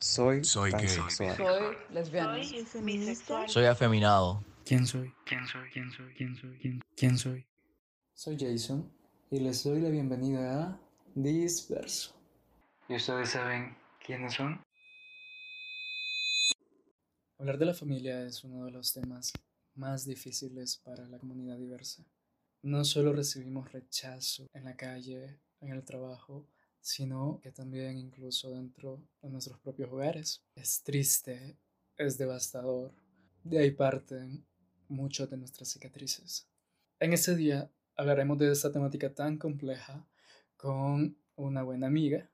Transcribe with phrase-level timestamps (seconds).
[0.00, 0.86] Soy, Soy gay.
[0.86, 2.38] Soy lesbiana.
[2.44, 3.48] Soy bisexual.
[3.48, 4.44] Soy afeminado.
[4.64, 5.12] ¿Quién soy?
[5.26, 5.68] ¿Quién soy?
[5.70, 6.14] ¿Quién soy?
[6.14, 6.58] ¿Quién soy?
[6.58, 7.46] ¿Quién, quién soy?
[8.14, 8.88] Soy Jason
[9.28, 10.80] y les doy la bienvenida a
[11.16, 12.14] Disperso.
[12.88, 13.76] ¿Y ustedes saben
[14.06, 14.62] quiénes son?
[17.40, 19.32] Hablar de la familia es uno de los temas
[19.74, 22.04] más difíciles para la comunidad diversa.
[22.62, 26.46] No solo recibimos rechazo en la calle, en el trabajo,
[26.80, 30.42] sino que también incluso dentro de nuestros propios hogares.
[30.54, 31.56] Es triste,
[31.96, 32.92] es devastador.
[33.44, 34.44] De ahí parten
[34.88, 36.48] muchas de nuestras cicatrices.
[37.00, 40.06] En ese día hablaremos de esta temática tan compleja
[40.56, 42.30] con una buena amiga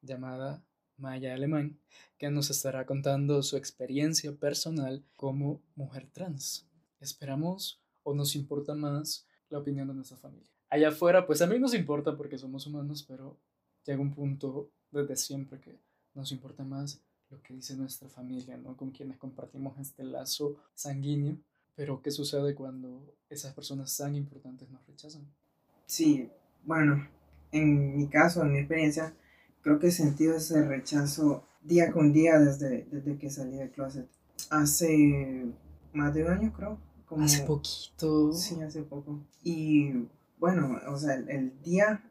[0.00, 0.64] llamada
[0.96, 1.78] Maya Alemán,
[2.18, 6.66] que nos estará contando su experiencia personal como mujer trans.
[7.00, 10.50] Esperamos o nos importa más la opinión de nuestra familia.
[10.68, 13.38] Allá afuera, pues a mí nos importa porque somos humanos, pero
[13.84, 15.78] llega un punto desde siempre que
[16.14, 17.00] nos importa más
[17.30, 18.76] lo que dice nuestra familia, ¿no?
[18.76, 21.38] Con quienes compartimos este lazo sanguíneo.
[21.74, 25.26] Pero, ¿qué sucede cuando esas personas tan importantes nos rechazan?
[25.86, 26.28] Sí,
[26.64, 27.08] bueno,
[27.50, 29.14] en mi caso, en mi experiencia,
[29.62, 34.06] creo que he sentido ese rechazo día con día desde, desde que salí del closet.
[34.50, 35.46] Hace
[35.94, 36.78] más de un año, creo.
[37.06, 38.34] Como, Hace poquito.
[38.34, 39.20] Sí, hace poco.
[39.42, 40.06] Y
[40.38, 42.02] bueno, o sea, el, el día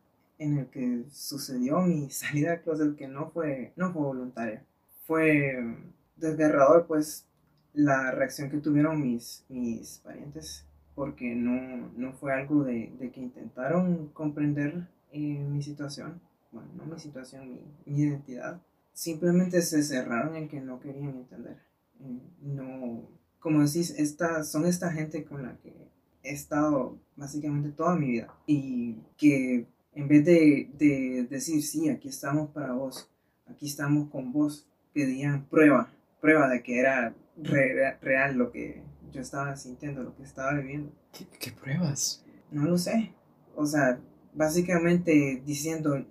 [0.42, 4.66] en el que sucedió mi salida del closet, que no fue, no fue voluntaria,
[5.06, 5.78] fue
[6.16, 7.28] desgarrador, pues,
[7.74, 13.22] la reacción que tuvieron mis, mis parientes, porque no, no fue algo de, de que
[13.22, 16.20] intentaron comprender eh, mi situación,
[16.52, 18.62] bueno, no mi situación, mi, mi identidad,
[18.94, 21.58] simplemente se cerraron en que no querían entender.
[22.00, 23.08] Eh, no,
[23.40, 25.88] como decís, esta, son esta gente con la que
[26.24, 32.10] he estado básicamente toda mi vida y que en vez de, de decir, sí, aquí
[32.10, 33.10] estamos para vos,
[33.48, 35.90] aquí estamos con vos, pedían prueba,
[36.20, 38.82] prueba de que era re- real lo que
[39.12, 40.92] yo estaba sintiendo, lo que estaba viviendo.
[41.12, 42.24] ¿Qué, qué pruebas?
[42.52, 43.14] No lo sé.
[43.56, 44.00] O sea,
[44.34, 46.06] básicamente diciendo,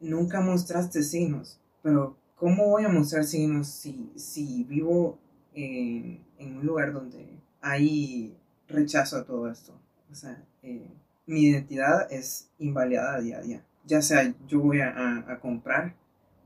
[0.00, 5.18] nunca mostraste signos, pero ¿cómo voy a mostrar signos si, si vivo
[5.54, 8.36] en, en un lugar donde hay
[8.68, 9.72] rechazo a todo esto?
[10.10, 10.86] O sea, eh,
[11.26, 13.64] mi identidad es invalidada día a día.
[13.84, 15.94] Ya sea yo voy a, a- a comprar,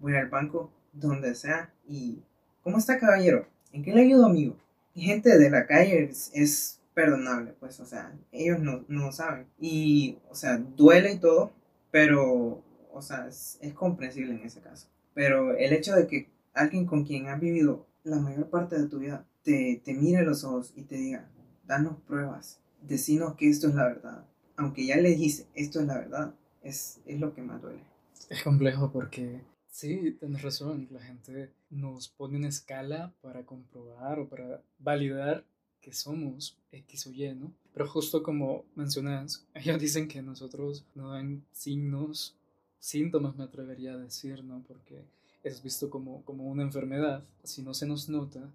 [0.00, 2.22] voy al banco, donde sea, y
[2.62, 3.46] ¿cómo está caballero?
[3.72, 4.56] ¿En qué le ayudo amigo?
[4.94, 9.46] Gente de la calle es, perdonable, pues, o sea, ellos no, no saben.
[9.58, 11.52] Y, o sea, duele y todo,
[11.90, 14.88] pero, o sea, es, es comprensible en ese caso.
[15.14, 18.98] Pero el hecho de que alguien con quien has vivido la mayor parte de tu
[18.98, 21.28] vida te, te mire los ojos y te diga,
[21.66, 24.24] danos pruebas, decinos que esto es la verdad.
[24.60, 27.80] Aunque ya le dijiste, esto es la verdad, es, es lo que más duele.
[28.28, 29.40] Es complejo porque
[29.70, 35.46] sí, tienes razón, la gente nos pone una escala para comprobar o para validar
[35.80, 37.54] que somos X o Y, ¿no?
[37.72, 42.36] Pero justo como mencionas, ellos dicen que nosotros no dan signos,
[42.78, 44.62] síntomas me atrevería a decir, ¿no?
[44.68, 45.06] Porque
[45.42, 47.24] es visto como, como una enfermedad.
[47.44, 48.52] Si no se nos nota,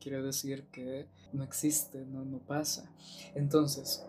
[0.00, 2.90] quiere decir que no existe, no, no pasa.
[3.34, 4.04] Entonces,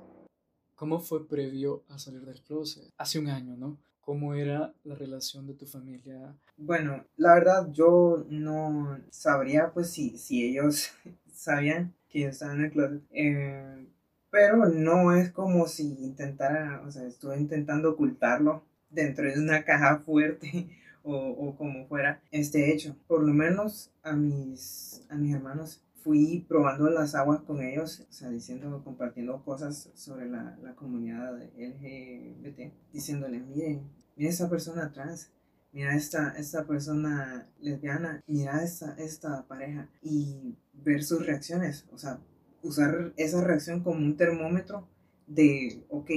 [0.77, 2.93] ¿cómo fue previo a salir del closet?
[2.97, 3.77] Hace un año, ¿no?
[3.99, 6.33] ¿Cómo era la relación de tu familia?
[6.55, 10.91] Bueno, la verdad yo no sabría pues si, si ellos
[11.33, 13.01] sabían que yo estaba en el closet.
[13.11, 13.87] Eh,
[14.29, 19.97] pero no es como si intentara, o sea, estuve intentando ocultarlo dentro de una caja
[19.97, 20.69] fuerte
[21.03, 22.95] o, o como fuera este hecho.
[23.07, 28.13] Por lo menos a mis, a mis hermanos fui probando las aguas con ellos, o
[28.13, 33.81] sea, diciendo, compartiendo cosas sobre la, la comunidad LGBT, diciéndoles, miren,
[34.15, 35.33] miren esa persona trans,
[35.73, 42.21] mira esta, esta persona lesbiana, mira esta, esta pareja y ver sus reacciones, o sea,
[42.63, 44.87] usar esa reacción como un termómetro
[45.27, 46.09] de, ok,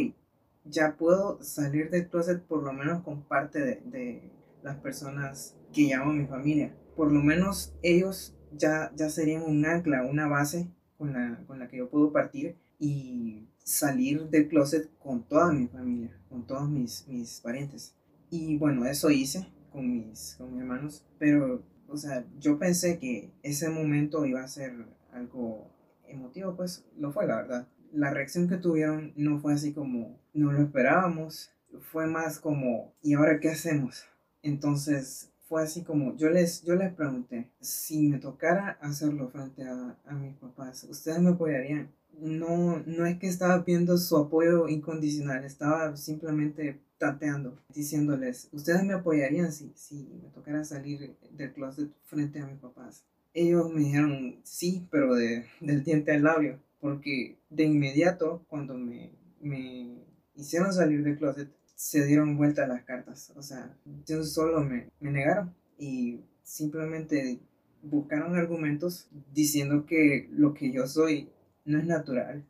[0.67, 4.31] ya puedo salir del closet por lo menos con parte de, de
[4.63, 6.77] las personas que llamo mi familia.
[6.95, 10.69] Por lo menos ellos ya, ya serían un ancla, una base
[10.99, 15.67] con la, con la que yo puedo partir y salir del closet con toda mi
[15.69, 17.95] familia, con todos mis, mis parientes.
[18.31, 23.31] Y bueno, eso hice con mis, con mis hermanos, pero, o sea, yo pensé que
[23.43, 24.73] ese momento iba a ser
[25.13, 25.71] algo
[26.07, 27.69] emotivo, pues lo fue, la verdad.
[27.93, 33.15] La reacción que tuvieron no fue así como no lo esperábamos, fue más como, ¿y
[33.15, 34.05] ahora qué hacemos?
[34.43, 39.99] Entonces fue así como, yo les, yo les pregunté, si me tocara hacerlo frente a,
[40.07, 41.91] a mis papás, ¿ustedes me apoyarían?
[42.21, 48.95] No, no es que estaba pidiendo su apoyo incondicional, estaba simplemente tanteando, diciéndoles, ustedes me
[48.95, 53.05] apoyarían si, si me tocara salir del closet frente a mis papás.
[53.35, 59.11] Ellos me dijeron sí, pero de, del diente al labio, porque de inmediato cuando me,
[59.41, 59.99] me
[60.37, 63.33] hicieron salir del closet, se dieron vuelta las cartas.
[63.37, 63.75] O sea,
[64.23, 67.41] solo me, me negaron y simplemente
[67.83, 71.31] buscaron argumentos diciendo que lo que yo soy
[71.65, 72.45] no es natural,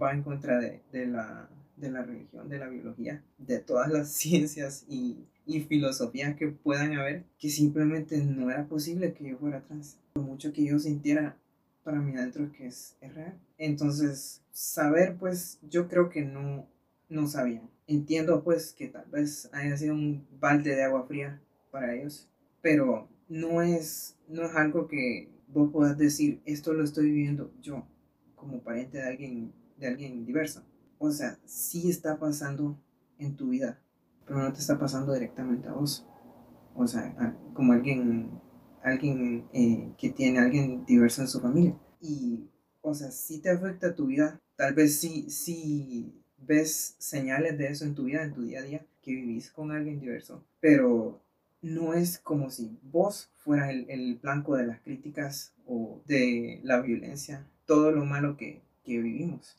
[0.00, 4.08] va en contra de, de la de la religión, de la biología, de todas las
[4.16, 9.62] ciencias y, y filosofías que puedan haber, que simplemente no era posible que yo fuera
[9.62, 9.98] trans.
[10.14, 11.36] Por mucho que yo sintiera
[11.84, 13.38] para mí adentro que es, real.
[13.58, 16.66] Entonces, saber, pues, yo creo que no,
[17.08, 17.68] no sabían.
[17.90, 21.40] Entiendo, pues, que tal vez haya sido un balde de agua fría
[21.70, 22.28] para ellos,
[22.62, 27.84] pero no es, no es algo que vos puedas decir, esto lo estoy viviendo yo,
[28.36, 30.62] como pariente de alguien, de alguien diverso
[31.02, 32.78] o sea, sí está pasando
[33.18, 33.80] en tu vida,
[34.26, 36.06] pero no te está pasando directamente a vos.
[36.74, 38.30] O sea, como alguien,
[38.82, 41.74] alguien eh, que tiene alguien diverso en su familia.
[42.02, 42.50] Y,
[42.82, 44.38] o sea, sí te afecta a tu vida.
[44.56, 48.62] Tal vez sí, sí ves señales de eso en tu vida, en tu día a
[48.62, 50.44] día, que vivís con alguien diverso.
[50.60, 51.20] Pero
[51.62, 56.80] no es como si vos fueras el, el blanco de las críticas o de la
[56.80, 59.56] violencia, todo lo malo que, que vivimos.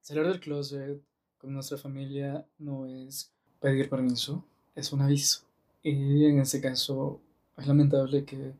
[0.00, 1.00] Salir del closet
[1.38, 4.44] con nuestra familia no es pedir permiso,
[4.74, 5.42] es un aviso.
[5.82, 7.20] Y en ese caso
[7.56, 8.52] es lamentable que...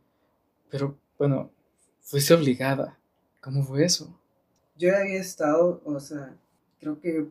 [0.70, 1.50] Pero bueno,
[2.00, 2.98] fuiste obligada.
[3.40, 4.14] ¿Cómo fue eso?
[4.76, 6.37] Yo había estado, o sea,
[6.80, 7.28] creo que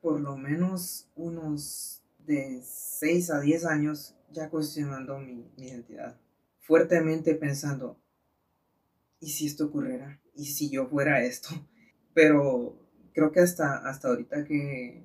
[0.00, 6.18] por lo menos unos de 6 a 10 años ya cuestionando mi, identidad.
[6.60, 8.00] Fuertemente pensando,
[9.20, 10.20] ¿y si esto ocurriera?
[10.34, 11.50] ¿Y si yo fuera esto?
[12.14, 12.78] Pero
[13.12, 15.02] creo que hasta, hasta ahorita que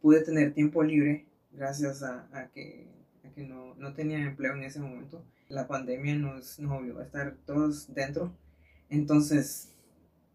[0.00, 2.88] pude tener tiempo libre, gracias a, que,
[3.34, 7.36] que no, no, tenía empleo en ese momento, la pandemia nos, nos obligó a estar
[7.44, 8.32] todos dentro.
[8.88, 9.72] Entonces,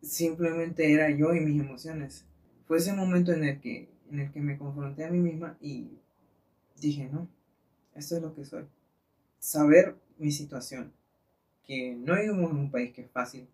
[0.01, 2.25] simplemente era yo y mis emociones.
[2.71, 5.89] Fue ese momento en el que, en el que me confronté a mí misma y
[6.79, 7.27] dije, no,
[7.95, 8.63] esto es lo que soy.
[9.39, 10.93] Saber mi situación,
[11.65, 13.45] que no vivimos en un país que es fácil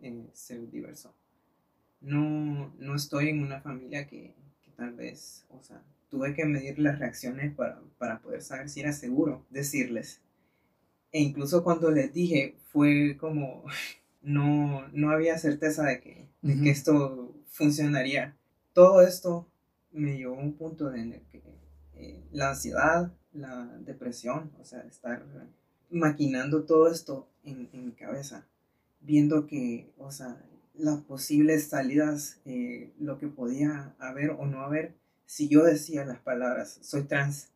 [0.00, 1.14] eh, ser diverso
[2.00, 4.32] no, no estoy en una familia que,
[4.74, 9.44] tal vez, o sea, tuve que medir las reacciones para, poder saber si era seguro
[9.50, 10.22] decirles.
[11.12, 13.64] E incluso cuando les dije, fue como,
[14.22, 18.34] no, no había certeza de que, que esto funcionaría.
[18.76, 19.48] Todo esto
[19.90, 21.42] me llevó a un punto en el que
[21.94, 25.24] eh, la ansiedad, la depresión, o sea, estar
[25.88, 28.46] maquinando todo esto en, mi cabeza,
[29.00, 30.44] viendo que, o sea,
[30.74, 34.94] las posibles salidas, eh, lo que podía haber o no haber,
[35.24, 37.48] si yo decía las palabras, soy trans.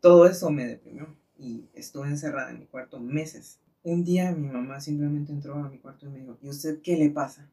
[0.00, 3.60] Todo eso me deprimió y estuve encerrada en mi cuarto meses.
[3.82, 6.96] Un día mi mamá simplemente entró a mi cuarto y me dijo, ¿y usted qué
[6.96, 7.50] le pasa?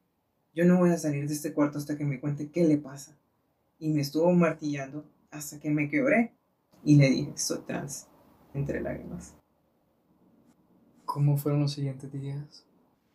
[0.54, 3.18] Yo no voy a salir de este cuarto hasta que me cuente qué le pasa.
[3.80, 6.34] Y me estuvo martillando hasta que me quebré
[6.84, 8.08] y le dije, soy trans,
[8.54, 9.34] entre lágrimas.
[11.06, 12.66] ¿Cómo fueron los siguientes días?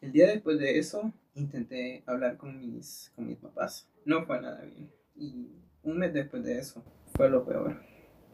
[0.01, 3.89] El día después de eso, intenté hablar con mis, con mis papás.
[4.05, 4.91] No fue nada bien.
[5.15, 5.51] Y
[5.83, 6.83] un mes después de eso
[7.15, 7.83] fue lo peor.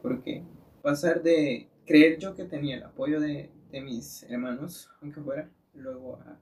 [0.01, 0.43] Porque
[0.81, 6.17] pasar de creer yo que tenía el apoyo de, de mis hermanos, aunque fuera, luego
[6.17, 6.39] a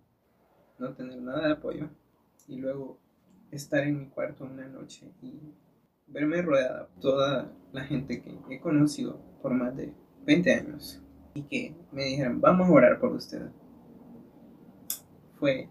[0.78, 1.90] no tener nada de apoyo.
[2.48, 3.00] Y luego
[3.52, 5.40] estar en mi cuarto una noche y
[6.08, 9.94] verme rodeada toda la gente que he conocido por más de
[10.26, 11.02] 20 años
[11.34, 13.50] y que me dijeron, vamos a orar por usted.
[15.40, 15.70] Fue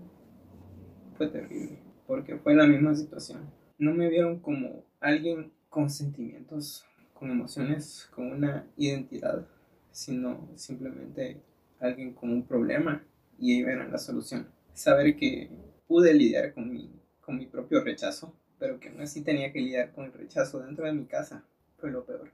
[1.20, 3.50] fue terrible, porque fue la misma situación.
[3.76, 9.46] No me vieron como alguien con sentimientos, con emociones, con una identidad,
[9.90, 11.42] sino simplemente
[11.78, 13.04] alguien con un problema
[13.38, 14.48] y ahí verán la solución.
[14.72, 15.50] Saber que
[15.90, 16.88] pude lidiar con mi,
[17.20, 20.86] con mi propio rechazo, pero que aún así tenía que lidiar con el rechazo dentro
[20.86, 21.44] de mi casa,
[21.78, 22.30] fue lo peor.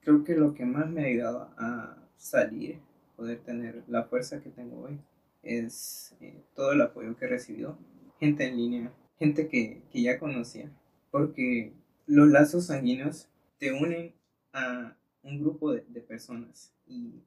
[0.00, 2.80] Creo que lo que más me ha ayudado a salir,
[3.14, 4.98] poder tener la fuerza que tengo hoy,
[5.44, 7.78] es eh, todo el apoyo que he recibido.
[8.18, 10.72] Gente en línea, gente que, que ya conocía.
[11.12, 11.72] Porque
[12.06, 13.28] los lazos sanguíneos
[13.60, 14.12] te unen
[14.52, 16.74] a un grupo de, de personas.
[16.88, 17.22] Y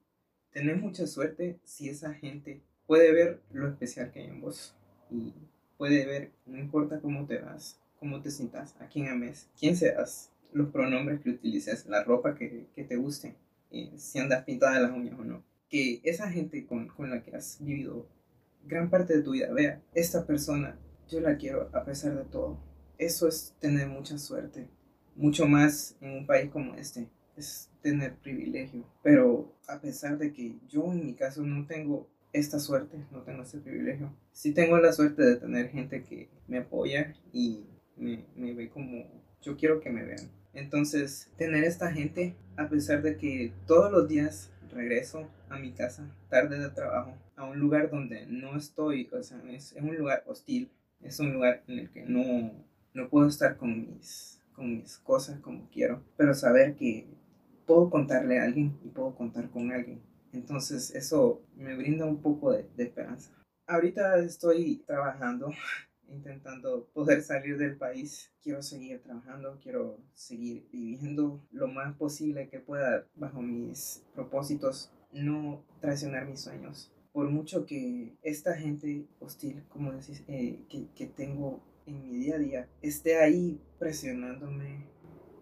[0.52, 4.76] tenés mucha suerte si esa gente puede ver lo especial que hay en vos.
[5.14, 5.32] Y
[5.78, 10.30] puede ver, no importa cómo te vas, cómo te sientas, a quién ames, quién seas,
[10.52, 13.34] los pronombres que utilices, la ropa que, que te guste,
[13.70, 15.42] eh, si andas pintada las uñas o no
[15.74, 18.06] que esa gente con, con la que has vivido
[18.64, 20.78] gran parte de tu vida vea, esta persona,
[21.08, 22.60] yo la quiero a pesar de todo.
[22.96, 24.68] Eso es tener mucha suerte.
[25.16, 28.84] mucho más en un país como este, es tener privilegio.
[29.02, 33.42] Pero a pesar de que yo en mi caso no tengo esta suerte, no tengo
[33.42, 37.64] este privilegio, sí tengo la suerte de tener gente que me apoya y
[37.96, 39.06] me, me ve como
[39.40, 40.28] yo quiero que me vean.
[40.52, 46.12] Entonces, tener esta gente, a pesar de que todos los días regreso a mi casa
[46.28, 50.24] tarde de trabajo, a un lugar donde no estoy, o sea, es, es un lugar
[50.26, 50.70] hostil,
[51.02, 52.52] es un lugar en el que no,
[52.94, 57.06] no puedo estar con mis, con mis cosas como quiero, pero saber que
[57.64, 60.00] puedo contarle a alguien y puedo contar con alguien.
[60.34, 63.30] Entonces eso me brinda un poco de, de esperanza.
[63.66, 65.50] Ahorita estoy trabajando
[66.08, 68.32] intentando poder salir del país.
[68.42, 75.64] Quiero seguir trabajando, quiero seguir viviendo lo más posible que pueda bajo mis propósitos, no
[75.80, 76.92] traicionar mis sueños.
[77.12, 82.36] Por mucho que esta gente hostil, como decís, eh, que, que tengo en mi día
[82.36, 84.86] a día, esté ahí presionándome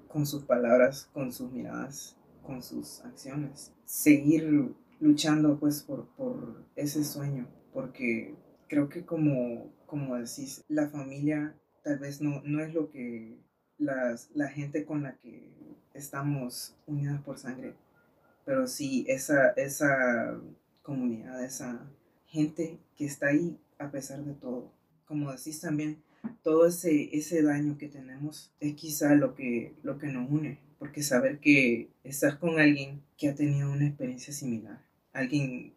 [0.09, 3.73] con sus palabras, con sus miradas, con sus acciones.
[3.85, 8.35] Seguir luchando pues por, por ese sueño, porque
[8.69, 11.55] creo que como como decís, la familia
[11.85, 13.37] tal vez no, no es lo que
[13.77, 15.53] las, la gente con la que
[15.93, 17.75] estamos unidas por sangre,
[18.47, 20.41] pero sí esa, esa
[20.81, 21.91] comunidad, esa
[22.25, 24.73] gente que está ahí a pesar de todo.
[25.05, 26.03] Como decís también,
[26.43, 31.03] todo ese, ese daño que tenemos es quizá lo que, lo que nos une, porque
[31.03, 34.81] saber que estás con alguien que ha tenido una experiencia similar,
[35.13, 35.75] alguien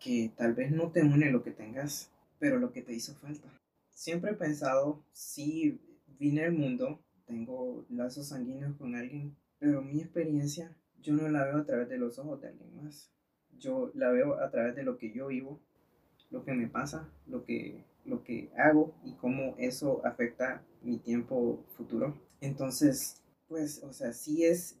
[0.00, 3.48] que tal vez no te une lo que tengas, pero lo que te hizo falta.
[3.90, 5.80] Siempre he pensado, si
[6.18, 11.58] vine al mundo, tengo lazos sanguíneos con alguien, pero mi experiencia yo no la veo
[11.58, 13.10] a través de los ojos de alguien más.
[13.58, 15.60] Yo la veo a través de lo que yo vivo,
[16.30, 21.64] lo que me pasa, lo que, lo que hago y cómo eso afecta mi tiempo
[21.76, 22.16] futuro.
[22.40, 24.78] Entonces, pues, o sea, sí es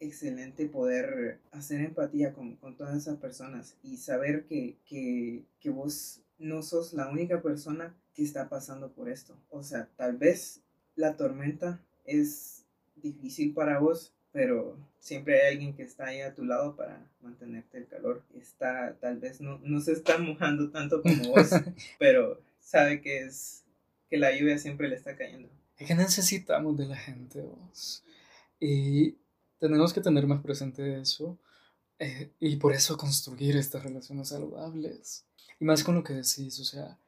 [0.00, 6.22] excelente poder hacer empatía con, con todas esas personas y saber que, que, que vos
[6.38, 9.36] no sos la única persona que está pasando por esto.
[9.50, 10.60] O sea, tal vez
[10.96, 12.64] la tormenta es
[12.96, 17.78] difícil para vos, pero siempre hay alguien que está ahí a tu lado para mantenerte
[17.78, 18.22] el calor.
[18.34, 21.50] Está, tal vez no, no se está mojando tanto como vos,
[21.98, 23.64] pero sabe que es
[24.08, 25.48] que la lluvia siempre le está cayendo.
[25.78, 28.04] Es que necesitamos de la gente, vos.
[28.60, 29.16] Y
[29.58, 31.38] tenemos que tener más presente eso.
[31.98, 35.24] Eh, y por eso construir estas relaciones saludables.
[35.60, 36.98] Y más con lo que decís, o sea,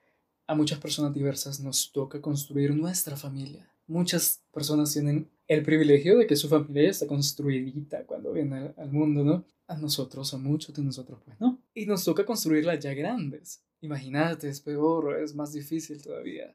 [0.46, 3.68] a muchas personas diversas nos toca construir nuestra familia.
[3.88, 8.90] Muchas personas tienen el privilegio de que su familia ya está construidita cuando viene al
[8.90, 9.44] mundo, ¿no?
[9.68, 11.60] A nosotros, a muchos de nosotros, pues no.
[11.74, 13.62] Y nos toca construirla ya grandes.
[13.80, 16.54] Imagínate, es peor, es más difícil todavía.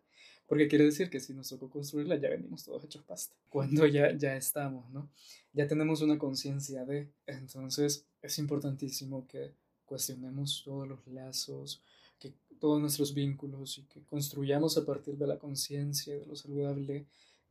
[0.52, 3.34] Porque quiere decir que si nos tocó construirla, ya venimos todos hechos pasta.
[3.50, 5.10] Cuando ya, ya estamos, ¿no?
[5.54, 7.08] Ya tenemos una conciencia de.
[7.26, 9.54] Entonces, es importantísimo que
[9.86, 11.82] cuestionemos todos los lazos,
[12.20, 17.06] que todos nuestros vínculos y que construyamos a partir de la conciencia, de lo saludable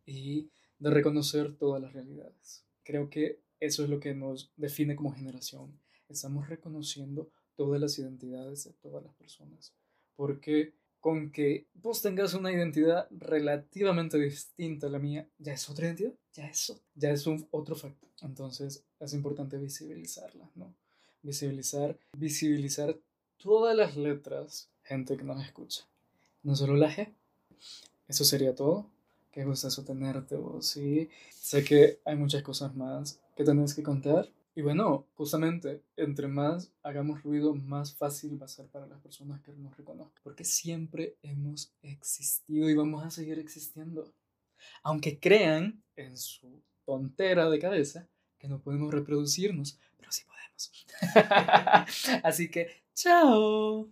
[0.04, 2.66] y de reconocer todas las realidades.
[2.85, 5.73] Creo que eso es lo que nos define como generación.
[6.11, 9.73] Estamos reconociendo todas las identidades de todas las personas.
[10.16, 15.87] Porque con que vos tengas una identidad relativamente distinta a la mía, ya es otra
[15.87, 18.11] identidad, ya es, ya es un otro factor.
[18.23, 20.75] Entonces es importante visibilizarla, ¿no?
[21.23, 22.97] visibilizar, visibilizar
[23.37, 25.85] todas las letras, gente que nos escucha.
[26.42, 27.12] No solo la G.
[28.09, 28.87] Eso sería todo.
[29.30, 30.66] Qué gustazo tenerte vos.
[30.66, 34.28] Sí, sé que hay muchas cosas más que tenés que contar.
[34.54, 39.40] Y bueno, justamente, entre más hagamos ruido, más fácil va a ser para las personas
[39.42, 40.21] que nos reconozcan.
[40.23, 44.12] Porque siempre hemos existido y vamos a seguir existiendo.
[44.83, 50.73] Aunque crean en su tontera de cabeza que no podemos reproducirnos, pero sí podemos.
[52.25, 53.90] Así que, chao.